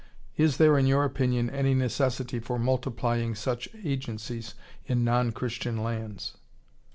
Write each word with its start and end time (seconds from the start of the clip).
Is 0.35 0.57
there 0.57 0.79
in 0.79 0.87
your 0.87 1.03
opinion 1.03 1.51
any 1.51 1.75
necessity 1.75 2.39
for 2.39 2.57
multiplying 2.57 3.35
such 3.35 3.69
agencies 3.83 4.55
in 4.87 5.03
non 5.03 5.31
Christian 5.31 5.83
lands? 5.83 6.37